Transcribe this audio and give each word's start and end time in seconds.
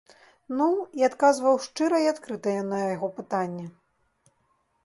Ну, 0.59 0.67
і 1.01 1.05
адказваў 1.09 1.59
шчыра 1.65 1.97
і 2.05 2.09
адкрыта 2.13 2.57
на 2.73 2.83
яго 2.95 3.07
пытанні. 3.19 3.65